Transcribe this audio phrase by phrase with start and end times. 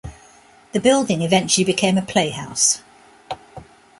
[0.71, 2.81] The building eventually became a playhouse.